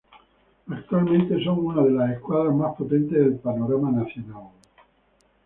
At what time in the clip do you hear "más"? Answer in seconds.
2.55-2.75